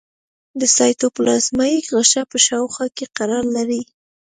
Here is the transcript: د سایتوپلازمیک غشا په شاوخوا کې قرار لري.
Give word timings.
د 0.59 0.61
سایتوپلازمیک 0.75 1.83
غشا 1.95 2.23
په 2.31 2.37
شاوخوا 2.45 2.85
کې 2.95 3.05
قرار 3.17 3.45
لري. 3.55 3.81